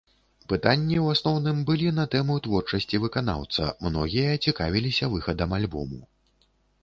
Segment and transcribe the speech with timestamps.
[0.51, 6.01] Пытанні ў асноўным былі на тэму творчасці выканаўца, многія цікавіліся выхадам альбому.